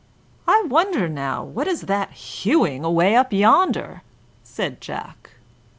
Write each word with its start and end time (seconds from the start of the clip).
"I 0.47 0.63
wonder, 0.67 1.07
now, 1.07 1.43
what 1.43 1.67
it 1.67 1.71
is 1.73 1.81
that 1.81 2.13
is 2.13 2.17
hewing 2.17 2.83
away 2.83 3.15
up 3.15 3.31
yonder," 3.31 4.01
said 4.43 4.81
Jack. 4.81 5.33